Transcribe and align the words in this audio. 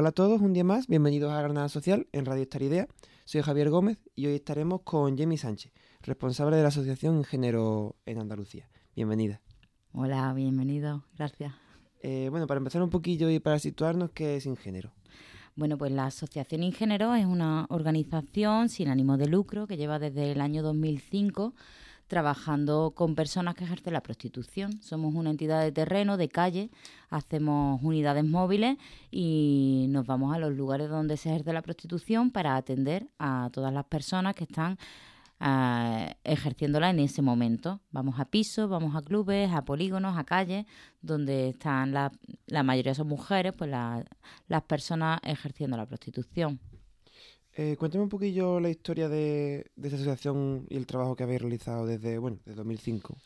hola 0.00 0.08
a 0.08 0.12
todos, 0.12 0.40
un 0.40 0.54
día 0.54 0.64
más, 0.64 0.86
bienvenidos 0.86 1.30
a 1.30 1.42
Granada 1.42 1.68
Social 1.68 2.06
en 2.12 2.24
Radio 2.24 2.46
Idea. 2.58 2.88
Soy 3.26 3.42
Javier 3.42 3.68
Gómez 3.68 3.98
y 4.16 4.24
hoy 4.24 4.34
estaremos 4.36 4.80
con 4.80 5.18
Jamie 5.18 5.36
Sánchez, 5.36 5.74
responsable 6.00 6.56
de 6.56 6.62
la 6.62 6.68
Asociación 6.68 7.18
Ingénero 7.18 7.96
en 8.06 8.18
Andalucía. 8.18 8.70
Bienvenida. 8.96 9.42
Hola, 9.92 10.32
bienvenido, 10.32 11.04
gracias. 11.18 11.52
Eh, 12.02 12.28
bueno, 12.30 12.46
para 12.46 12.56
empezar 12.56 12.82
un 12.82 12.88
poquillo 12.88 13.28
y 13.28 13.40
para 13.40 13.58
situarnos, 13.58 14.12
¿qué 14.12 14.36
es 14.36 14.46
Ingénero? 14.46 14.90
Bueno, 15.54 15.76
pues 15.76 15.92
la 15.92 16.06
Asociación 16.06 16.62
Ingénero 16.62 17.14
es 17.14 17.26
una 17.26 17.66
organización 17.68 18.70
sin 18.70 18.88
ánimo 18.88 19.18
de 19.18 19.26
lucro 19.26 19.66
que 19.66 19.76
lleva 19.76 19.98
desde 19.98 20.32
el 20.32 20.40
año 20.40 20.62
2005 20.62 21.52
trabajando 22.10 22.92
con 22.94 23.14
personas 23.14 23.54
que 23.54 23.64
ejercen 23.64 23.94
la 23.94 24.02
prostitución. 24.02 24.82
Somos 24.82 25.14
una 25.14 25.30
entidad 25.30 25.62
de 25.62 25.70
terreno, 25.70 26.16
de 26.16 26.28
calle, 26.28 26.70
hacemos 27.08 27.80
unidades 27.82 28.24
móviles 28.24 28.76
y 29.10 29.86
nos 29.90 30.06
vamos 30.06 30.34
a 30.34 30.38
los 30.38 30.52
lugares 30.52 30.90
donde 30.90 31.16
se 31.16 31.30
ejerce 31.30 31.52
la 31.52 31.62
prostitución 31.62 32.32
para 32.32 32.56
atender 32.56 33.06
a 33.18 33.48
todas 33.52 33.72
las 33.72 33.84
personas 33.84 34.34
que 34.34 34.44
están 34.44 34.76
eh, 35.38 36.14
ejerciéndola 36.24 36.90
en 36.90 36.98
ese 36.98 37.22
momento. 37.22 37.80
Vamos 37.92 38.18
a 38.18 38.24
pisos, 38.24 38.68
vamos 38.68 38.96
a 38.96 39.02
clubes, 39.02 39.52
a 39.52 39.64
polígonos, 39.64 40.18
a 40.18 40.24
calles, 40.24 40.66
donde 41.00 41.50
están 41.50 41.92
la, 41.92 42.10
la 42.46 42.64
mayoría 42.64 42.94
son 42.94 43.06
mujeres, 43.06 43.52
pues 43.56 43.70
las 43.70 44.62
personas 44.64 45.20
ejerciendo 45.22 45.76
la 45.76 45.86
prostitución. 45.86 46.58
Eh, 47.56 47.76
cuéntame 47.78 48.04
un 48.04 48.08
poquillo 48.08 48.60
la 48.60 48.70
historia 48.70 49.08
de, 49.08 49.70
esta 49.82 49.96
asociación 49.96 50.66
y 50.68 50.76
el 50.76 50.86
trabajo 50.86 51.16
que 51.16 51.24
habéis 51.24 51.42
realizado 51.42 51.86
desde, 51.86 52.18
bueno, 52.18 52.38
desde 52.44 52.56
2005. 52.56 53.16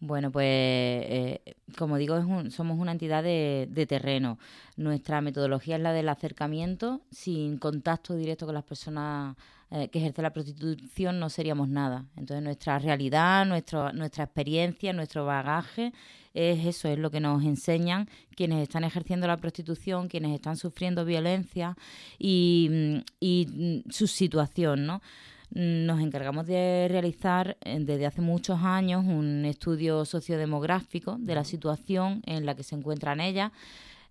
Bueno, 0.00 0.32
pues 0.32 0.46
eh, 0.46 1.56
como 1.76 1.98
digo, 1.98 2.16
somos 2.50 2.78
una 2.78 2.92
entidad 2.92 3.22
de, 3.22 3.68
de, 3.70 3.86
terreno. 3.86 4.38
Nuestra 4.76 5.20
metodología 5.20 5.76
es 5.76 5.82
la 5.82 5.92
del 5.92 6.08
acercamiento, 6.08 7.02
sin 7.10 7.58
contacto 7.58 8.16
directo 8.16 8.46
con 8.46 8.54
las 8.54 8.64
personas 8.64 9.36
eh, 9.72 9.88
que 9.88 10.00
ejercen 10.00 10.24
la 10.24 10.32
prostitución, 10.32 11.20
no 11.20 11.30
seríamos 11.30 11.68
nada. 11.68 12.04
Entonces 12.16 12.42
nuestra 12.42 12.80
realidad, 12.80 13.46
nuestro, 13.46 13.92
nuestra 13.92 14.24
experiencia, 14.24 14.92
nuestro 14.92 15.24
bagaje 15.26 15.92
es 16.34 16.66
eso, 16.66 16.88
es 16.88 16.98
lo 16.98 17.12
que 17.12 17.20
nos 17.20 17.44
enseñan 17.44 18.08
quienes 18.34 18.62
están 18.64 18.82
ejerciendo 18.82 19.28
la 19.28 19.36
prostitución, 19.36 20.08
quienes 20.08 20.34
están 20.34 20.56
sufriendo 20.56 21.04
violencia 21.04 21.76
y, 22.18 23.04
y 23.20 23.82
mm, 23.86 23.90
su 23.92 24.08
situación, 24.08 24.86
¿no? 24.86 25.02
Nos 25.52 26.00
encargamos 26.00 26.46
de 26.46 26.86
realizar 26.88 27.56
eh, 27.62 27.78
desde 27.80 28.06
hace 28.06 28.20
muchos 28.20 28.60
años 28.62 29.04
un 29.04 29.44
estudio 29.44 30.04
sociodemográfico 30.04 31.16
de 31.18 31.34
la 31.34 31.44
situación 31.44 32.22
en 32.26 32.46
la 32.46 32.54
que 32.54 32.62
se 32.62 32.76
encuentran 32.76 33.20
ellas 33.20 33.50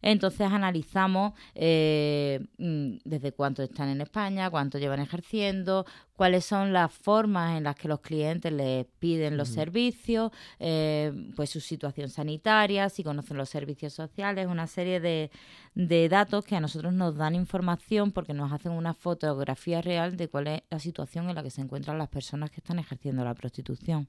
entonces 0.02 0.42
analizamos 0.42 1.34
eh, 1.56 2.46
mm, 2.58 2.98
desde 3.04 3.32
cuánto 3.32 3.64
están 3.64 3.90
en 3.90 4.02
España, 4.02 4.50
cuánto 4.50 4.78
llevan 4.78 5.00
ejerciendo, 5.00 5.86
cuáles 6.16 6.46
son 6.46 6.74
las 6.74 6.92
formas 6.94 7.58
en 7.58 7.64
las 7.64 7.76
que 7.76 7.88
los 7.88 8.00
clientes 8.02 8.52
les 8.52 8.86
piden 9.00 9.38
los 9.38 9.50
servicios, 9.50 10.32
eh, 10.60 11.12
pues 11.36 11.50
su 11.50 11.60
situación 11.60 12.10
sanitaria, 12.10 12.90
si 12.90 13.04
conocen 13.04 13.38
los 13.38 13.50
servicios 13.50 13.94
sociales, 13.94 14.48
una 14.48 14.68
serie 14.68 15.00
de, 15.00 15.32
de 15.76 16.10
datos 16.10 16.46
que 16.46 16.56
a 16.56 16.60
nosotros 16.60 16.94
nos 16.94 17.16
dan 17.16 17.36
información 17.36 18.12
porque 18.12 18.34
nos 18.34 18.52
hacen 18.52 18.72
una 18.72 18.94
fotografía 18.94 19.82
real 19.82 20.18
de 20.18 20.28
cuál 20.28 20.48
es 20.48 20.62
la 20.70 20.80
situación 20.80 21.30
en 21.30 21.36
la 21.36 21.44
que 21.44 21.52
se 21.52 21.62
encuentran 21.62 21.98
las 21.98 22.10
personas 22.10 22.52
que 22.52 22.62
están 22.62 22.80
ejerciendo 22.80 23.24
la 23.24 23.34
prostitución. 23.34 24.08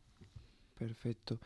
Perfecto. 0.79 1.39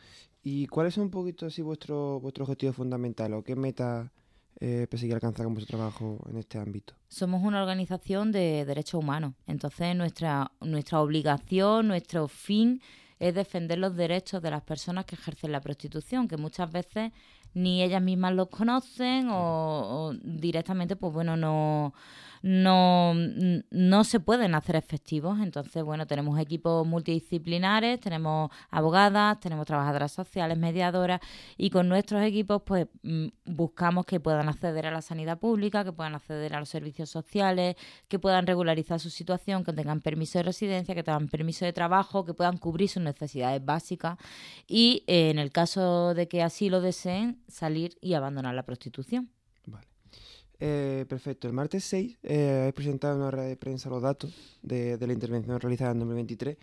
¿Y 0.43 0.67
cuál 0.67 0.87
es 0.87 0.97
un 0.97 1.09
poquito 1.09 1.45
así 1.45 1.61
vuestro, 1.61 2.19
vuestro 2.21 2.45
objetivo 2.45 2.71
fundamental 2.71 3.33
o 3.33 3.43
qué 3.43 3.55
meta 3.55 4.11
eh, 4.59 4.87
perseguir 4.89 5.15
alcanzar 5.15 5.45
con 5.45 5.53
vuestro 5.53 5.77
trabajo 5.77 6.19
en 6.29 6.37
este 6.37 6.57
ámbito? 6.57 6.93
Somos 7.07 7.43
una 7.43 7.61
organización 7.61 8.31
de 8.31 8.65
derechos 8.65 9.01
humanos, 9.01 9.33
entonces 9.47 9.95
nuestra, 9.95 10.51
nuestra 10.61 11.01
obligación, 11.01 11.87
nuestro 11.87 12.27
fin 12.27 12.81
es 13.19 13.33
defender 13.33 13.77
los 13.77 13.95
derechos 13.95 14.41
de 14.41 14.51
las 14.51 14.63
personas 14.63 15.05
que 15.05 15.15
ejercen 15.15 15.51
la 15.51 15.61
prostitución, 15.61 16.27
que 16.27 16.37
muchas 16.37 16.71
veces 16.71 17.11
ni 17.55 17.81
ellas 17.81 18.01
mismas 18.01 18.33
los 18.33 18.49
conocen 18.49 19.29
o, 19.31 20.13
directamente, 20.21 20.95
pues 20.95 21.13
bueno, 21.13 21.37
no, 21.37 21.93
no, 22.41 23.13
no 23.71 24.03
se 24.03 24.19
pueden 24.19 24.53
hacer 24.53 24.75
efectivos. 24.75 25.39
Entonces, 25.39 25.83
bueno, 25.83 26.05
tenemos 26.05 26.37
equipos 26.39 26.85
multidisciplinares, 26.85 27.99
tenemos 27.99 28.51
abogadas, 28.69 29.39
tenemos 29.39 29.65
trabajadoras 29.65 30.11
sociales, 30.11 30.57
mediadoras 30.57 31.21
y 31.57 31.71
con 31.71 31.89
nuestros 31.89 32.21
equipos 32.21 32.61
pues 32.63 32.87
mm, 33.01 33.27
buscamos 33.45 34.05
que 34.05 34.19
puedan 34.19 34.47
acceder 34.47 34.85
a 34.85 34.91
la 34.91 35.01
sanidad 35.01 35.39
pública, 35.39 35.83
que 35.83 35.93
puedan 35.93 36.13
acceder 36.13 36.53
a 36.53 36.59
los 36.59 36.69
servicios 36.69 37.09
sociales, 37.09 37.77
que 38.07 38.19
puedan 38.19 38.45
regularizar 38.45 38.99
su 38.99 39.09
situación, 39.09 39.63
que 39.63 39.73
tengan 39.73 40.01
permiso 40.01 40.37
de 40.39 40.43
residencia, 40.43 40.93
que 40.93 41.03
tengan 41.03 41.29
permiso 41.29 41.65
de 41.65 41.73
trabajo, 41.73 42.25
que 42.25 42.33
puedan 42.33 42.57
cubrir 42.57 42.89
sus 42.89 43.01
necesidades 43.01 43.63
básicas 43.63 44.17
y 44.67 45.03
eh, 45.07 45.31
en 45.31 45.39
el 45.39 45.51
caso 45.51 46.13
de 46.13 46.27
que 46.27 46.43
así 46.43 46.69
lo 46.69 46.81
deseen, 46.81 47.41
salir 47.47 47.97
y 48.01 48.13
abandonar 48.13 48.55
la 48.55 48.63
prostitución. 48.63 49.29
Vale. 49.65 49.87
Eh, 50.59 51.05
perfecto. 51.07 51.47
El 51.47 51.53
martes 51.53 51.83
6 51.85 52.17
eh, 52.23 52.71
presentado 52.75 53.15
en 53.15 53.21
una 53.21 53.31
red 53.31 53.47
de 53.47 53.57
prensa 53.57 53.89
los 53.89 54.01
datos 54.01 54.33
de, 54.61 54.97
la 54.99 55.13
intervención 55.13 55.59
realizada 55.59 55.91
en 55.91 55.99
2023 55.99 56.57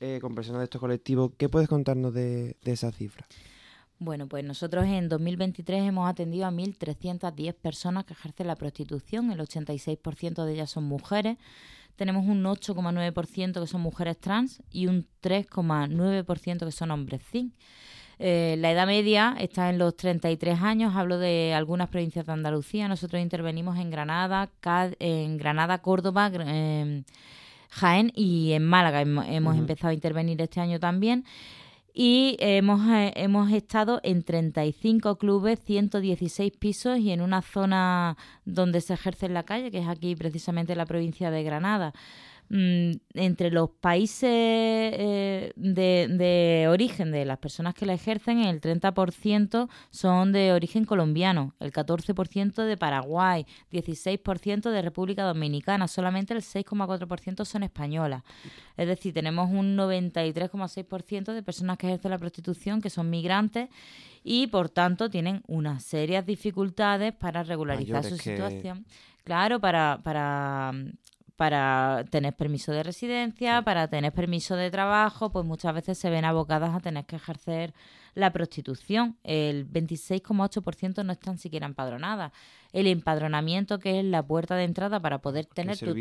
eh, 0.00 0.18
con 0.20 0.34
personas 0.34 0.60
de 0.60 0.64
estos 0.64 0.80
colectivos. 0.80 1.32
¿Qué 1.36 1.48
puedes 1.48 1.68
contarnos 1.68 2.12
de, 2.12 2.56
de 2.62 2.72
esa 2.72 2.92
cifra? 2.92 3.26
Bueno, 3.98 4.28
pues 4.28 4.42
nosotros 4.44 4.86
en 4.86 5.10
2023 5.10 5.82
hemos 5.82 6.08
atendido 6.08 6.46
a 6.46 6.50
1.310 6.50 7.52
personas 7.52 8.06
que 8.06 8.14
ejercen 8.14 8.46
la 8.46 8.56
prostitución, 8.56 9.30
el 9.30 9.40
86% 9.40 10.44
de 10.46 10.52
ellas 10.54 10.70
son 10.70 10.84
mujeres. 10.84 11.36
Tenemos 11.96 12.26
un 12.26 12.42
8,9% 12.42 13.60
que 13.60 13.66
son 13.66 13.82
mujeres 13.82 14.18
trans 14.18 14.62
y 14.70 14.86
un 14.86 15.06
3,9% 15.22 16.64
que 16.64 16.72
son 16.72 16.90
hombres 16.92 17.20
cis. 17.30 17.52
Eh, 18.22 18.56
la 18.58 18.70
edad 18.70 18.86
media 18.86 19.34
está 19.40 19.70
en 19.70 19.78
los 19.78 19.96
33 19.96 20.60
años. 20.60 20.94
Hablo 20.94 21.18
de 21.18 21.54
algunas 21.54 21.88
provincias 21.88 22.26
de 22.26 22.32
Andalucía. 22.32 22.86
Nosotros 22.86 23.22
intervenimos 23.22 23.78
en 23.78 23.90
Granada, 23.90 24.50
en 24.98 25.38
Granada, 25.38 25.78
Córdoba, 25.78 26.30
em, 26.34 27.04
Jaén 27.70 28.12
y 28.14 28.52
en 28.52 28.66
Málaga. 28.66 29.00
Hemos, 29.00 29.56
empezado 29.56 29.88
a 29.88 29.94
intervenir 29.94 30.38
este 30.42 30.60
año 30.60 30.78
también. 30.78 31.24
Y 31.94 32.36
hemos, 32.40 32.86
eh, 32.90 33.14
hemos 33.16 33.50
estado 33.52 34.00
en 34.02 34.22
35 34.22 35.16
clubes, 35.16 35.58
116 35.64 36.52
pisos 36.58 36.98
y 36.98 37.12
en 37.12 37.22
una 37.22 37.40
zona 37.40 38.18
donde 38.44 38.82
se 38.82 38.94
ejerce 38.94 39.26
en 39.26 39.34
la 39.34 39.44
calle, 39.44 39.70
que 39.70 39.78
es 39.78 39.88
aquí 39.88 40.14
precisamente 40.14 40.76
la 40.76 40.84
provincia 40.84 41.30
de 41.30 41.42
Granada. 41.42 41.94
Mm, 42.52 42.94
entre 43.14 43.52
los 43.52 43.70
países 43.70 44.28
eh, 44.28 45.52
de, 45.54 46.66
origen 46.68 47.12
de 47.12 47.24
las 47.24 47.38
personas 47.38 47.74
que 47.74 47.86
la 47.86 47.94
ejercen, 47.94 48.40
el 48.40 48.60
30% 48.60 49.68
son 49.90 50.32
de 50.32 50.52
origen 50.52 50.84
colombiano, 50.84 51.54
el 51.60 51.72
14% 51.72 52.64
de 52.64 52.76
Paraguay, 52.76 53.46
16% 53.70 54.68
de 54.68 54.82
República 54.82 55.22
Dominicana, 55.22 55.86
solamente 55.86 56.34
el 56.34 56.40
6,4% 56.40 57.44
son 57.44 57.62
españolas. 57.62 58.24
Es 58.76 58.88
decir, 58.88 59.14
tenemos 59.14 59.48
un 59.48 59.76
93,6% 59.76 61.32
de 61.32 61.44
personas 61.44 61.78
que 61.78 61.86
ejercen 61.86 62.10
la 62.10 62.18
prostitución 62.18 62.80
que 62.80 62.90
son 62.90 63.10
migrantes 63.10 63.68
y 64.24 64.48
por 64.48 64.70
tanto 64.70 65.08
tienen 65.08 65.44
unas 65.46 65.84
serias 65.84 66.26
dificultades 66.26 67.14
para 67.14 67.44
regularizar 67.44 68.02
su 68.02 68.16
situación. 68.16 68.84
Claro, 69.22 69.60
para, 69.60 70.00
para 70.02 70.72
para 71.40 72.04
tener 72.10 72.36
permiso 72.36 72.70
de 72.70 72.82
residencia, 72.82 73.62
para 73.62 73.88
tener 73.88 74.12
permiso 74.12 74.56
de 74.56 74.70
trabajo, 74.70 75.32
pues 75.32 75.46
muchas 75.46 75.72
veces 75.72 75.96
se 75.96 76.10
ven 76.10 76.26
abocadas 76.26 76.74
a 76.74 76.80
tener 76.80 77.06
que 77.06 77.16
ejercer 77.16 77.72
la 78.14 78.30
prostitución. 78.30 79.16
El 79.24 79.66
26,8% 79.66 81.02
no 81.02 81.12
están 81.12 81.38
siquiera 81.38 81.64
empadronadas. 81.64 82.32
El 82.74 82.88
empadronamiento, 82.88 83.78
que 83.78 84.00
es 84.00 84.04
la 84.04 84.22
puerta 84.22 84.54
de 84.54 84.64
entrada 84.64 85.00
para 85.00 85.22
poder 85.22 85.46
tener 85.46 85.78
tu, 85.78 85.96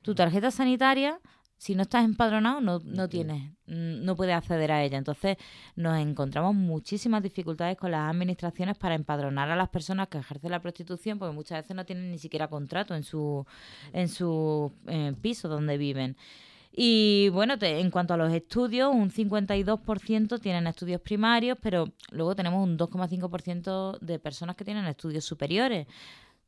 tu 0.00 0.14
tarjeta 0.14 0.50
sanitaria, 0.50 1.20
si 1.60 1.74
no 1.74 1.82
estás 1.82 2.06
empadronado 2.06 2.62
no, 2.62 2.80
no 2.82 3.06
tienes, 3.06 3.52
mm, 3.66 4.02
no 4.02 4.16
puedes 4.16 4.34
acceder 4.34 4.72
a 4.72 4.82
ella. 4.82 4.96
Entonces 4.96 5.36
nos 5.76 5.98
encontramos 5.98 6.54
muchísimas 6.54 7.22
dificultades 7.22 7.76
con 7.76 7.90
las 7.90 8.08
administraciones 8.08 8.78
para 8.78 8.94
empadronar 8.94 9.50
a 9.50 9.56
las 9.56 9.68
personas 9.68 10.08
que 10.08 10.16
ejercen 10.16 10.52
la 10.52 10.62
prostitución, 10.62 11.18
porque 11.18 11.34
muchas 11.34 11.62
veces 11.62 11.76
no 11.76 11.84
tienen 11.84 12.10
ni 12.10 12.18
siquiera 12.18 12.48
contrato 12.48 12.94
en 12.94 13.02
su, 13.02 13.44
en 13.92 14.08
su 14.08 14.72
eh, 14.86 15.12
piso 15.20 15.50
donde 15.50 15.76
viven. 15.76 16.16
Y 16.72 17.28
bueno, 17.28 17.56
en 17.60 17.90
cuanto 17.90 18.14
a 18.14 18.16
los 18.16 18.32
estudios, 18.32 18.90
un 18.94 19.10
52% 19.10 20.40
tienen 20.40 20.66
estudios 20.66 21.02
primarios, 21.02 21.58
pero 21.60 21.92
luego 22.10 22.34
tenemos 22.34 22.66
un 22.66 22.78
2,5% 22.78 23.98
de 23.98 24.18
personas 24.18 24.56
que 24.56 24.64
tienen 24.64 24.86
estudios 24.86 25.26
superiores 25.26 25.86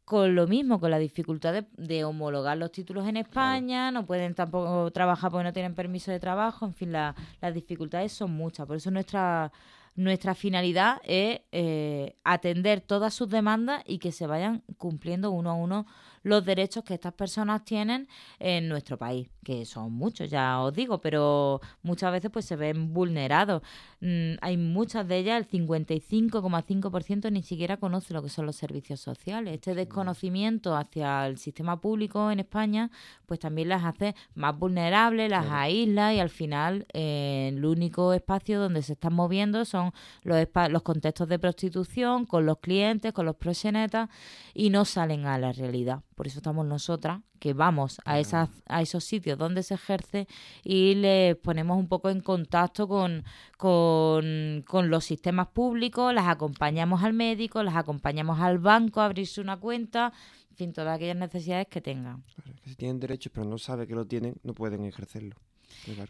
con 0.04 0.34
lo 0.34 0.46
mismo, 0.46 0.80
con 0.80 0.90
la 0.90 0.98
dificultad 0.98 1.64
de, 1.70 2.04
homologar 2.04 2.58
los 2.58 2.72
títulos 2.72 3.06
en 3.06 3.16
España, 3.16 3.90
no 3.90 4.04
pueden 4.04 4.34
tampoco 4.34 4.90
trabajar 4.90 5.30
porque 5.30 5.44
no 5.44 5.52
tienen 5.52 5.74
permiso 5.74 6.10
de 6.10 6.20
trabajo, 6.20 6.66
en 6.66 6.74
fin, 6.74 6.92
las 6.92 7.14
dificultades 7.54 8.12
son 8.12 8.32
muchas. 8.32 8.66
Por 8.66 8.76
eso 8.76 8.90
nuestra, 8.90 9.52
nuestra 9.94 10.34
finalidad 10.34 11.00
es 11.04 11.40
eh, 11.52 12.16
atender 12.24 12.80
todas 12.80 13.14
sus 13.14 13.28
demandas 13.28 13.82
y 13.86 13.98
que 13.98 14.12
se 14.12 14.26
vayan 14.26 14.62
cumpliendo 14.76 15.30
uno 15.30 15.50
a 15.50 15.54
uno 15.54 15.86
los 16.22 16.44
derechos 16.44 16.84
que 16.84 16.94
estas 16.94 17.12
personas 17.14 17.64
tienen 17.64 18.08
en 18.38 18.68
nuestro 18.68 18.96
país, 18.98 19.28
que 19.44 19.64
son 19.64 19.92
muchos, 19.92 20.30
ya 20.30 20.60
os 20.60 20.72
digo, 20.72 21.00
pero 21.00 21.60
muchas 21.82 22.12
veces 22.12 22.30
pues 22.30 22.44
se 22.44 22.56
ven 22.56 22.92
vulnerados. 22.92 23.62
Mm, 24.00 24.34
hay 24.40 24.56
muchas 24.56 25.06
de 25.06 25.18
ellas, 25.18 25.38
el 25.38 25.48
55,5% 25.48 27.30
ni 27.30 27.42
siquiera 27.42 27.76
conoce 27.76 28.14
lo 28.14 28.22
que 28.22 28.28
son 28.28 28.46
los 28.46 28.56
servicios 28.56 29.00
sociales. 29.00 29.54
Este 29.54 29.74
desconocimiento 29.74 30.76
hacia 30.76 31.26
el 31.26 31.38
sistema 31.38 31.80
público 31.80 32.30
en 32.30 32.40
España 32.40 32.90
pues 33.26 33.40
también 33.40 33.68
las 33.68 33.84
hace 33.84 34.14
más 34.34 34.58
vulnerables, 34.58 35.30
las 35.30 35.46
aísla 35.50 36.14
y 36.14 36.20
al 36.20 36.30
final 36.30 36.86
eh, 36.92 37.50
el 37.52 37.64
único 37.64 38.12
espacio 38.12 38.60
donde 38.60 38.82
se 38.82 38.94
están 38.94 39.14
moviendo 39.14 39.64
son 39.64 39.92
los, 40.22 40.46
los 40.70 40.82
contextos 40.82 41.28
de 41.28 41.38
prostitución 41.38 42.26
con 42.26 42.46
los 42.46 42.58
clientes, 42.58 43.12
con 43.12 43.26
los 43.26 43.36
proxenetas 43.36 44.08
y 44.54 44.70
no 44.70 44.84
salen 44.84 45.26
a 45.26 45.38
la 45.38 45.52
realidad. 45.52 46.02
Por 46.14 46.26
eso 46.26 46.38
estamos 46.38 46.66
nosotras, 46.66 47.20
que 47.38 47.54
vamos 47.54 48.00
a, 48.04 48.20
esas, 48.20 48.50
a 48.66 48.82
esos 48.82 49.04
sitios 49.04 49.38
donde 49.38 49.62
se 49.62 49.74
ejerce 49.74 50.28
y 50.62 50.94
les 50.94 51.36
ponemos 51.36 51.78
un 51.78 51.88
poco 51.88 52.10
en 52.10 52.20
contacto 52.20 52.86
con, 52.86 53.24
con, 53.56 54.62
con 54.66 54.90
los 54.90 55.04
sistemas 55.04 55.48
públicos, 55.48 56.12
las 56.14 56.28
acompañamos 56.28 57.02
al 57.02 57.14
médico, 57.14 57.62
las 57.62 57.76
acompañamos 57.76 58.40
al 58.40 58.58
banco 58.58 59.00
a 59.00 59.06
abrirse 59.06 59.40
una 59.40 59.58
cuenta, 59.58 60.12
en 60.50 60.56
fin, 60.56 60.72
todas 60.72 60.96
aquellas 60.96 61.16
necesidades 61.16 61.66
que 61.68 61.80
tengan. 61.80 62.22
si 62.64 62.74
tienen 62.74 63.00
derechos 63.00 63.32
pero 63.34 63.46
no 63.46 63.58
saben 63.58 63.86
que 63.86 63.94
lo 63.94 64.06
tienen, 64.06 64.36
no 64.42 64.52
pueden 64.52 64.84
ejercerlo. 64.84 65.36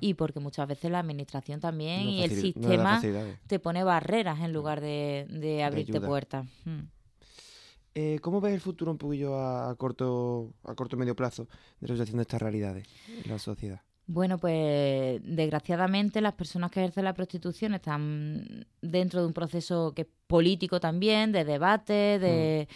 Y 0.00 0.14
porque 0.14 0.40
muchas 0.40 0.68
veces 0.68 0.90
la 0.90 0.98
administración 0.98 1.60
también 1.60 2.08
y 2.08 2.22
el 2.22 2.30
sistema 2.30 3.00
te 3.46 3.58
pone 3.58 3.84
barreras 3.84 4.40
en 4.40 4.52
lugar 4.52 4.80
de, 4.80 5.62
abrirte 5.64 6.00
puertas. 6.00 6.46
Hmm. 6.64 6.82
Eh, 7.94 8.18
¿Cómo 8.22 8.40
ves 8.40 8.54
el 8.54 8.60
futuro 8.60 8.90
un 8.90 8.98
poquillo 8.98 9.38
a, 9.38 9.74
corto 9.76 10.54
a 10.64 10.74
corto 10.74 10.96
medio 10.96 11.14
plazo 11.14 11.48
de 11.80 11.88
la 11.88 11.94
situación 11.94 12.16
de 12.16 12.22
estas 12.22 12.40
realidades 12.40 12.86
en 13.22 13.30
la 13.30 13.38
sociedad? 13.38 13.82
Bueno, 14.06 14.38
pues 14.38 15.20
desgraciadamente 15.24 16.20
las 16.20 16.34
personas 16.34 16.70
que 16.70 16.80
ejercen 16.80 17.04
la 17.04 17.14
prostitución 17.14 17.74
están 17.74 18.66
dentro 18.80 19.20
de 19.20 19.26
un 19.26 19.32
proceso 19.32 19.92
que 19.94 20.02
es 20.02 20.08
político 20.26 20.80
también, 20.80 21.32
de 21.32 21.44
debate, 21.44 22.18
de... 22.18 22.68
Mm. 22.68 22.74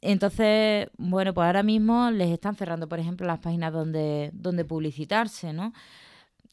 Entonces, 0.00 0.88
bueno, 0.96 1.34
pues 1.34 1.44
ahora 1.44 1.62
mismo 1.62 2.10
les 2.10 2.30
están 2.30 2.56
cerrando, 2.56 2.88
por 2.88 2.98
ejemplo, 2.98 3.26
las 3.26 3.40
páginas 3.40 3.70
donde, 3.72 4.30
donde 4.32 4.64
publicitarse, 4.64 5.52
¿no? 5.52 5.74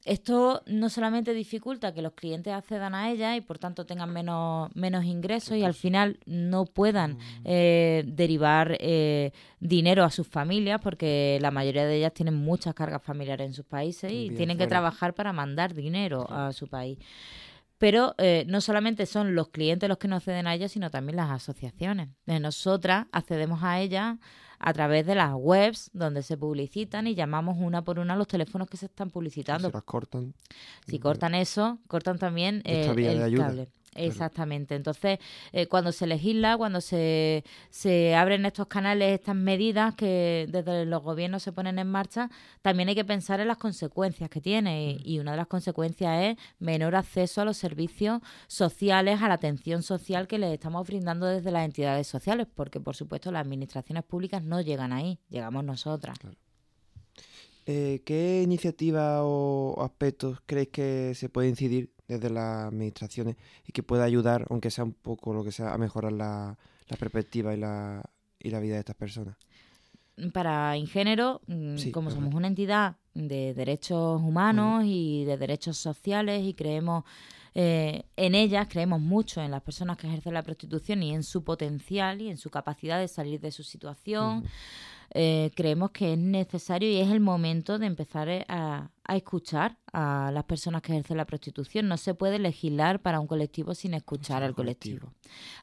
Esto 0.04 0.64
no 0.66 0.90
solamente 0.90 1.34
dificulta 1.34 1.94
que 1.94 2.02
los 2.02 2.14
clientes 2.14 2.52
accedan 2.52 2.96
a 2.96 3.12
ella 3.12 3.36
y 3.36 3.42
por 3.42 3.60
tanto 3.60 3.86
tengan 3.86 4.12
menos, 4.12 4.70
menos 4.76 5.06
ingresos 5.06 5.58
y 5.58 5.64
al 5.64 5.76
final 5.76 6.18
no 6.26 6.66
puedan 6.66 7.14
mm. 7.14 7.18
eh, 7.46 8.04
derivar 8.08 8.78
eh, 8.80 9.32
dinero 9.60 10.04
a 10.04 10.10
sus 10.10 10.28
familias 10.28 10.82
porque 10.82 11.38
la 11.42 11.52
mayoría 11.52 11.86
de 11.86 11.98
ellas 11.98 12.14
tienen 12.14 12.36
muchas 12.36 12.74
cargas 12.74 13.04
familiares 13.04 13.46
en 13.46 13.54
sus 13.54 13.66
países 13.66 14.12
y 14.12 14.32
tienen 14.32 14.58
que 14.58 14.68
trabajar 14.68 15.14
para 15.14 15.34
mandar 15.34 15.74
dinero 15.74 16.26
a 16.32 16.52
su 16.52 16.68
país. 16.68 16.98
Pero 17.82 18.14
eh, 18.20 18.46
no 18.48 18.62
solamente 18.62 19.08
son 19.08 19.34
los 19.34 19.50
clientes 19.50 19.90
los 19.90 19.98
que 19.98 20.08
no 20.08 20.18
acceden 20.18 20.46
a 20.46 20.54
ella, 20.54 20.70
sino 20.70 20.92
también 20.92 21.16
las 21.16 21.32
asociaciones. 21.32 22.10
Nosotras 22.28 23.08
accedemos 23.12 23.64
a 23.64 23.80
ella 23.80 24.20
a 24.60 24.72
través 24.72 25.08
de 25.08 25.16
las 25.16 25.34
webs 25.36 25.90
donde 25.92 26.22
se 26.22 26.38
publicitan 26.38 27.08
y 27.08 27.16
llamamos 27.16 27.58
una 27.60 27.84
por 27.84 27.98
una 27.98 28.16
los 28.16 28.28
teléfonos 28.28 28.70
que 28.70 28.78
se 28.78 28.86
están 28.86 29.10
publicitando. 29.10 29.70
Si 29.70 29.74
las 29.74 29.84
cortan. 29.84 30.36
Si 30.86 31.00
cortan 31.00 31.34
eso, 31.34 31.80
cortan 31.88 32.20
también 32.20 32.62
el, 32.66 33.00
el 33.00 33.36
cable. 33.36 33.68
Exactamente. 33.96 34.76
Entonces, 34.76 35.20
eh, 35.52 35.68
cuando 35.68 35.92
se 35.92 36.08
legisla, 36.08 36.56
cuando 36.58 36.80
se, 36.80 37.44
se 37.70 38.16
abren 38.16 38.46
estos 38.46 38.68
canales, 38.68 39.20
estas 39.20 39.36
medidas 39.36 39.96
que 39.96 40.48
desde 40.50 40.86
los 40.86 41.04
gobiernos 41.04 41.44
se 41.44 41.52
ponen 41.52 41.78
en 41.78 41.88
marcha, 41.88 42.30
también 42.62 42.88
hay 42.88 42.96
que 42.96 43.04
pensar 43.04 43.42
en 43.42 43.50
las 43.50 43.58
consecuencias 43.58 44.30
que 44.30 44.40
tiene. 44.40 44.98
Y, 45.04 45.20
una 45.20 45.32
de 45.32 45.38
las 45.38 45.48
consecuencias 45.48 46.24
es 46.24 46.38
menor 46.60 46.96
acceso 46.96 47.42
a 47.42 47.46
los 47.46 47.58
servicios 47.58 48.22
sociales, 48.48 49.22
a 49.22 49.28
la 49.28 49.36
atención 49.36 49.84
social 49.84 50.28
que 50.28 50.40
les 50.40 50.54
estamos 50.54 50.88
brindando 50.88 51.26
desde 51.26 51.52
las 51.52 51.66
entidades 51.66 52.08
sociales, 52.08 52.48
porque 52.54 52.80
por 52.80 52.96
supuesto 52.96 53.32
las 53.32 53.42
administraciones 53.42 54.04
públicas 54.04 54.42
no 54.42 54.62
llegan 54.62 54.94
ahí, 54.94 55.20
llegamos 55.30 55.66
nosotras. 55.66 56.18
Eh, 57.66 58.02
¿Qué 58.06 58.42
iniciativas 58.42 59.20
o 59.22 59.76
aspectos 59.84 60.40
creéis 60.46 60.70
que 60.70 61.14
se 61.14 61.30
puede 61.30 61.50
incidir 61.50 61.94
desde 62.08 62.30
las 62.30 62.66
administraciones 62.66 63.36
y 63.68 63.72
que 63.72 63.84
pueda 63.84 64.04
ayudar, 64.04 64.46
aunque 64.50 64.72
sea 64.72 64.84
un 64.84 64.94
poco 64.94 65.34
lo 65.34 65.44
que 65.44 65.52
sea, 65.52 65.74
a 65.74 65.78
mejorar 65.78 66.12
la, 66.12 66.58
perspectiva 67.00 67.54
y 67.54 67.58
la, 67.58 68.04
y 68.40 68.50
la 68.50 68.60
vida 68.60 68.74
de 68.74 68.80
estas 68.80 68.96
personas. 68.96 69.38
Para 70.34 70.76
Ingénero, 70.76 71.42
mm, 71.48 71.92
como 71.92 72.12
somos 72.12 72.34
una 72.34 72.48
entidad 72.48 72.98
de 73.14 73.54
derechos 73.54 74.22
humanos 74.22 74.84
y 74.86 75.24
de 75.26 75.38
derechos 75.38 75.78
sociales 75.78 76.44
y 76.44 76.54
creemos 76.54 77.06
eh, 77.54 78.04
en 78.16 78.36
ellas, 78.36 78.68
creemos 78.70 79.02
mucho 79.02 79.42
en 79.42 79.52
las 79.52 79.62
personas 79.62 79.98
que 79.98 80.08
ejercen 80.08 80.34
la 80.34 80.44
prostitución 80.44 81.04
y 81.04 81.14
en 81.14 81.24
su 81.24 81.44
potencial 81.44 82.22
y 82.22 82.30
en 82.30 82.38
su 82.38 82.50
capacidad 82.50 83.00
de 83.00 83.08
salir 83.08 83.40
de 83.42 83.52
su 83.52 83.64
situación. 83.64 84.46
Eh, 85.14 85.52
creemos 85.56 85.92
que 85.92 86.14
es 86.14 86.18
necesario 86.18 86.90
y 86.90 87.02
es 87.02 87.10
el 87.10 87.20
momento 87.20 87.78
de 87.78 87.88
empezar 87.88 88.30
eh, 88.30 88.46
a, 89.12 89.16
escuchar 89.16 89.78
a 89.94 90.32
las 90.34 90.44
personas 90.46 90.82
que 90.82 90.92
ejercen 90.92 91.18
la 91.18 91.26
prostitución. 91.26 91.88
No 91.88 91.98
se 91.98 92.14
puede 92.14 92.40
legislar 92.40 93.02
para 93.02 93.20
un 93.20 93.28
colectivo 93.28 93.76
sin 93.76 93.94
escuchar 93.94 94.44
al 94.44 94.56
colectivo. 94.56 95.14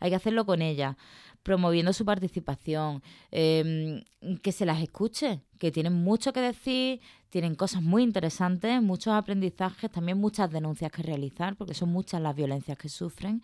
Hay 0.00 0.10
que 0.10 0.16
hacerlo 0.16 0.44
con 0.46 0.62
ellas 0.62 0.96
promoviendo 1.42 1.92
su 1.92 2.04
participación, 2.04 3.02
em, 3.30 4.02
que 4.42 4.52
se 4.52 4.66
las 4.66 4.82
escuche, 4.82 5.40
que 5.58 5.70
tienen 5.70 5.94
mucho 5.94 6.32
que 6.32 6.40
decir, 6.40 7.00
tienen 7.30 7.54
cosas 7.54 7.82
muy 7.82 8.02
interesantes, 8.02 8.82
muchos 8.82 9.14
aprendizajes, 9.14 9.90
también 9.90 10.18
muchas 10.18 10.50
denuncias 10.50 10.90
que 10.92 11.02
realizar, 11.02 11.56
porque 11.56 11.74
son 11.74 11.90
muchas 11.90 12.20
las 12.20 12.34
violencias 12.34 12.76
que 12.76 12.88
sufren. 12.88 13.42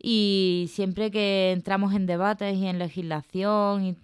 Y 0.00 0.70
siempre 0.70 1.10
que 1.10 1.52
entramos 1.52 1.94
en 1.94 2.06
debates 2.06 2.56
y 2.56 2.66
en 2.66 2.78
legislación 2.78 3.84
y 3.84 3.96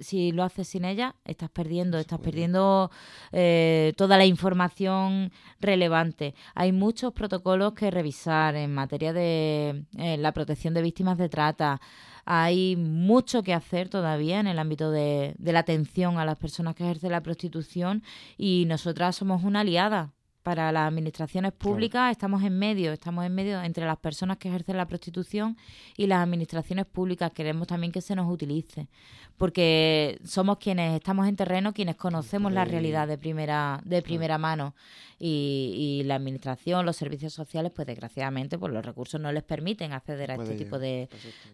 si 0.00 0.32
lo 0.32 0.42
haces 0.42 0.68
sin 0.68 0.84
ella, 0.84 1.16
estás 1.24 1.50
perdiendo, 1.50 1.98
estás 1.98 2.20
perdiendo 2.20 2.90
eh, 3.32 3.92
toda 3.96 4.16
la 4.16 4.26
información 4.26 5.32
relevante. 5.60 6.34
Hay 6.54 6.72
muchos 6.72 7.12
protocolos 7.12 7.74
que 7.74 7.90
revisar 7.90 8.54
en 8.56 8.74
materia 8.74 9.12
de 9.12 9.84
eh, 9.98 10.16
la 10.18 10.32
protección 10.32 10.74
de 10.74 10.82
víctimas 10.82 11.18
de 11.18 11.28
trata. 11.28 11.80
Hay 12.24 12.76
mucho 12.76 13.42
que 13.42 13.54
hacer 13.54 13.88
todavía 13.88 14.38
en 14.40 14.46
el 14.46 14.58
ámbito 14.58 14.90
de, 14.90 15.34
de 15.38 15.52
la 15.52 15.60
atención 15.60 16.18
a 16.18 16.24
las 16.24 16.38
personas 16.38 16.74
que 16.76 16.84
ejercen 16.84 17.10
la 17.10 17.22
prostitución 17.22 18.02
y 18.36 18.64
nosotras 18.66 19.16
somos 19.16 19.42
una 19.42 19.60
aliada 19.60 20.12
para 20.42 20.72
las 20.72 20.88
administraciones 20.88 21.52
públicas 21.52 22.10
estamos 22.10 22.42
en 22.42 22.58
medio, 22.58 22.92
estamos 22.92 23.24
en 23.24 23.34
medio 23.34 23.62
entre 23.62 23.86
las 23.86 23.98
personas 23.98 24.38
que 24.38 24.48
ejercen 24.48 24.76
la 24.76 24.86
prostitución 24.86 25.56
y 25.96 26.06
las 26.06 26.22
administraciones 26.22 26.86
públicas. 26.86 27.32
Queremos 27.32 27.68
también 27.68 27.92
que 27.92 28.00
se 28.00 28.14
nos 28.14 28.30
utilice, 28.30 28.88
porque 29.36 30.18
somos 30.24 30.58
quienes 30.58 30.94
estamos 30.94 31.28
en 31.28 31.36
terreno, 31.36 31.72
quienes 31.72 31.96
conocemos 31.96 32.52
la 32.52 32.64
realidad 32.64 33.06
de 33.08 33.18
primera 33.18 33.80
de 33.84 34.02
primera 34.02 34.38
mano 34.38 34.74
y, 35.18 36.02
la 36.04 36.16
administración, 36.16 36.84
los 36.84 36.96
servicios 36.96 37.32
sociales, 37.32 37.70
pues 37.74 37.86
desgraciadamente, 37.86 38.58
pues 38.58 38.72
los 38.72 38.84
recursos 38.84 39.20
no 39.20 39.30
les 39.30 39.44
permiten 39.44 39.92
acceder 39.92 40.32
a 40.32 40.34
este 40.34 40.56
tipo 40.56 40.78
de, 40.78 41.08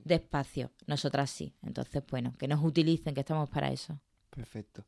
de 0.04 0.14
espacios. 0.14 0.70
Nosotras 0.86 1.30
sí. 1.30 1.52
Entonces, 1.62 2.02
bueno, 2.10 2.32
que 2.38 2.48
nos 2.48 2.64
utilicen, 2.64 3.14
que 3.14 3.20
estamos 3.20 3.50
para 3.50 3.70
eso. 3.70 4.00
Perfecto. 4.38 4.84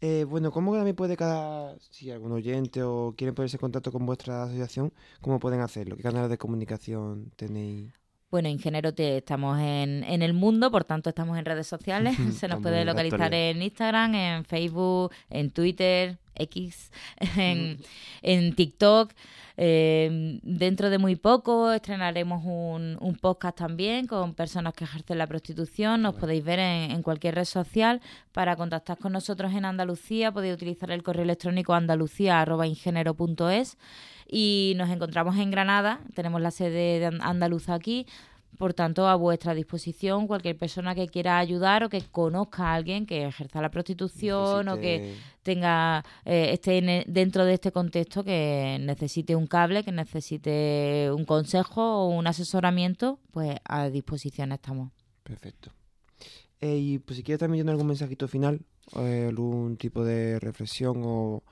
Eh, 0.00 0.24
bueno, 0.26 0.50
¿cómo 0.50 0.74
también 0.74 0.96
puede 0.96 1.14
cada, 1.14 1.76
si 1.90 2.10
algún 2.10 2.32
oyente 2.32 2.82
o 2.82 3.14
quieren 3.14 3.34
ponerse 3.34 3.58
en 3.58 3.60
contacto 3.60 3.92
con 3.92 4.06
vuestra 4.06 4.44
asociación, 4.44 4.94
cómo 5.20 5.38
pueden 5.38 5.60
hacerlo? 5.60 5.94
¿Qué 5.94 6.02
canales 6.02 6.30
de 6.30 6.38
comunicación 6.38 7.30
tenéis? 7.36 7.92
Bueno, 8.30 8.48
Ingeniero 8.48 8.94
te, 8.94 9.18
estamos 9.18 9.58
en, 9.58 10.04
en 10.04 10.22
el 10.22 10.32
mundo, 10.32 10.70
por 10.70 10.84
tanto 10.84 11.10
estamos 11.10 11.36
en 11.36 11.44
redes 11.44 11.66
sociales. 11.66 12.16
Se 12.40 12.48
nos 12.48 12.62
puede 12.62 12.86
localizar 12.86 13.34
en 13.34 13.60
Instagram, 13.60 14.14
en 14.14 14.44
Facebook, 14.46 15.12
en 15.28 15.50
Twitter, 15.50 16.18
X, 16.38 16.92
en, 17.36 17.78
en 18.22 18.54
TikTok. 18.54 19.12
Eh, 19.60 20.38
dentro 20.44 20.88
de 20.88 20.98
muy 20.98 21.16
poco 21.16 21.72
estrenaremos 21.72 22.44
un, 22.44 22.96
un, 23.00 23.16
podcast 23.16 23.58
también 23.58 24.06
con 24.06 24.34
personas 24.34 24.72
que 24.72 24.84
ejercen 24.84 25.18
la 25.18 25.26
prostitución. 25.26 26.00
Nos 26.00 26.14
podéis 26.14 26.44
ver 26.44 26.60
en, 26.60 27.02
cualquier 27.02 27.34
red 27.34 27.44
social. 27.44 28.00
Para 28.30 28.54
contactar 28.54 28.98
con 28.98 29.12
nosotros 29.12 29.52
en 29.52 29.64
Andalucía 29.64 30.30
podéis 30.30 30.54
utilizar 30.54 30.92
el 30.92 31.02
correo 31.02 31.24
electrónico 31.24 31.74
andalucía.ingénero.es 31.74 33.78
y 34.30 34.74
nos 34.76 34.90
encontramos 34.90 35.36
en 35.38 35.50
Granada. 35.50 36.02
Tenemos 36.14 36.40
la 36.40 36.52
sede 36.52 37.00
de 37.00 37.06
Andaluza 37.20 37.74
aquí 37.74 38.06
por 38.56 38.74
tanto, 38.74 39.06
a 39.06 39.14
vuestra 39.14 39.54
disposición 39.54 40.26
cualquier 40.26 40.56
persona 40.56 40.94
que 40.94 41.06
quiera 41.06 41.38
ayudar 41.38 41.84
o 41.84 41.88
que 41.88 42.02
conozca 42.02 42.64
a 42.64 42.74
alguien 42.74 43.06
que 43.06 43.26
ejerza 43.26 43.60
la 43.60 43.70
prostitución 43.70 44.68
o 44.68 44.80
que 44.80 45.14
tenga 45.42 46.04
eh, 46.24 46.50
esté 46.52 46.78
e, 46.78 47.04
dentro 47.06 47.44
de 47.44 47.54
este 47.54 47.70
contexto 47.70 48.24
que 48.24 48.78
necesite 48.80 49.36
un 49.36 49.46
cable, 49.46 49.84
que 49.84 49.92
necesite 49.92 51.10
un 51.12 51.24
consejo 51.24 51.82
o 51.82 52.08
un 52.08 52.26
asesoramiento, 52.26 53.20
pues 53.30 53.56
a 53.64 53.88
disposición 53.90 54.52
estamos. 54.52 54.90
Perfecto. 55.22 55.70
Eh, 56.60 56.76
y 56.76 56.98
pues 56.98 57.16
si 57.18 57.22
quieres 57.22 57.38
también 57.38 57.68
algún 57.68 57.86
mensajito 57.86 58.26
final, 58.26 58.60
eh, 58.96 59.26
algún 59.28 59.76
tipo 59.76 60.04
de 60.04 60.40
reflexión 60.40 61.02
o, 61.04 61.42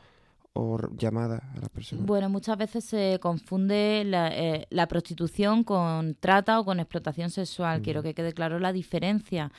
o 0.56 0.78
llamada 0.96 1.42
a 1.54 1.60
las 1.60 1.68
personas. 1.68 2.06
Bueno, 2.06 2.28
muchas 2.28 2.56
veces 2.56 2.84
se 2.84 3.18
confunde 3.20 4.02
la, 4.06 4.34
eh, 4.34 4.66
la 4.70 4.88
prostitución 4.88 5.64
con 5.64 6.14
trata 6.14 6.58
o 6.58 6.64
con 6.64 6.80
explotación 6.80 7.30
sexual. 7.30 7.82
Quiero 7.82 8.02
que 8.02 8.14
quede 8.14 8.32
claro 8.32 8.58
la 8.58 8.72
diferencia. 8.72 9.52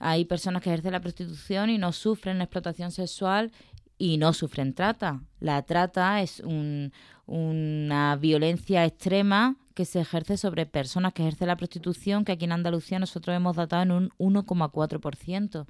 Hay 0.00 0.24
personas 0.26 0.62
que 0.62 0.70
ejercen 0.70 0.92
la 0.92 1.00
prostitución 1.00 1.70
y 1.70 1.78
no 1.78 1.92
sufren 1.92 2.40
explotación 2.42 2.90
sexual 2.90 3.52
y 3.96 4.18
no 4.18 4.32
sufren 4.32 4.74
trata. 4.74 5.22
La 5.40 5.62
trata 5.62 6.20
es 6.20 6.40
un, 6.40 6.92
una 7.26 8.16
violencia 8.16 8.84
extrema 8.84 9.56
que 9.74 9.84
se 9.84 10.00
ejerce 10.00 10.36
sobre 10.36 10.66
personas 10.66 11.12
que 11.12 11.22
ejercen 11.22 11.48
la 11.48 11.56
prostitución, 11.56 12.24
que 12.24 12.32
aquí 12.32 12.44
en 12.44 12.52
Andalucía 12.52 12.98
nosotros 12.98 13.34
hemos 13.34 13.56
datado 13.56 13.82
en 13.82 13.90
un 13.92 14.10
1,4%. 14.18 15.66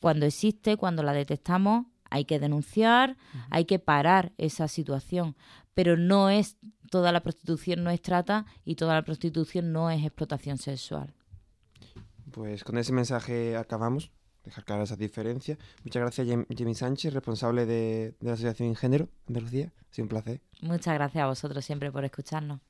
Cuando 0.00 0.26
existe, 0.26 0.76
cuando 0.76 1.02
la 1.02 1.12
detectamos, 1.12 1.86
hay 2.10 2.24
que 2.24 2.38
denunciar, 2.38 3.16
hay 3.48 3.64
que 3.64 3.78
parar 3.78 4.32
esa 4.36 4.68
situación, 4.68 5.36
pero 5.74 5.96
no 5.96 6.28
es 6.28 6.56
toda 6.90 7.12
la 7.12 7.22
prostitución 7.22 7.84
no 7.84 7.90
es 7.90 8.02
trata 8.02 8.44
y 8.64 8.74
toda 8.74 8.94
la 8.94 9.02
prostitución 9.02 9.72
no 9.72 9.90
es 9.90 10.04
explotación 10.04 10.58
sexual. 10.58 11.14
Pues 12.32 12.64
con 12.64 12.78
ese 12.78 12.92
mensaje 12.92 13.56
acabamos, 13.56 14.10
dejar 14.44 14.64
claras 14.64 14.88
esas 14.88 14.98
diferencias. 14.98 15.58
Muchas 15.84 16.02
gracias, 16.02 16.26
Jimmy 16.56 16.74
Sánchez, 16.74 17.14
responsable 17.14 17.64
de, 17.64 18.14
de 18.20 18.26
la 18.26 18.32
Asociación 18.34 18.68
Ingénero 18.68 19.08
Andalucía. 19.28 19.72
Ha 19.90 19.94
sido 19.94 20.04
un 20.04 20.08
placer. 20.08 20.40
Muchas 20.60 20.94
gracias 20.94 21.22
a 21.22 21.28
vosotros 21.28 21.64
siempre 21.64 21.90
por 21.90 22.04
escucharnos. 22.04 22.60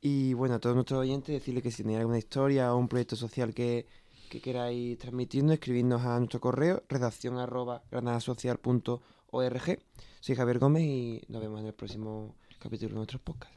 Y 0.00 0.34
bueno, 0.34 0.56
a 0.56 0.58
todos 0.58 0.74
nuestros 0.74 1.00
oyentes, 1.00 1.34
decirles 1.34 1.62
que 1.62 1.70
si 1.70 1.82
tenéis 1.82 2.00
alguna 2.00 2.18
historia 2.18 2.74
o 2.74 2.76
un 2.76 2.88
proyecto 2.88 3.16
social 3.16 3.54
que, 3.54 3.86
que 4.34 4.40
queráis 4.40 4.98
transmitirnos, 4.98 5.54
escribidnos 5.54 6.02
a 6.02 6.18
nuestro 6.18 6.40
correo, 6.40 6.82
redacción 6.88 7.38
arroba 7.38 7.84
granadasocial.org. 7.88 9.78
Soy 10.18 10.34
Javier 10.34 10.58
Gómez 10.58 10.82
y 10.82 11.22
nos 11.28 11.40
vemos 11.40 11.60
en 11.60 11.66
el 11.66 11.72
próximo 11.72 12.34
capítulo 12.58 12.88
de 12.88 12.96
nuestros 12.96 13.22
podcasts. 13.22 13.56